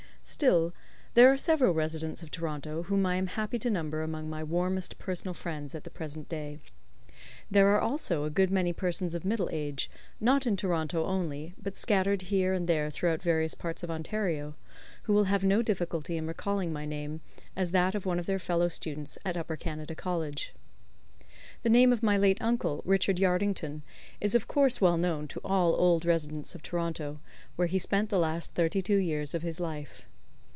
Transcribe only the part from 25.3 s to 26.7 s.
all old residents of